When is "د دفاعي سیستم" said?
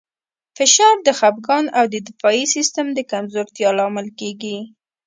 1.93-2.85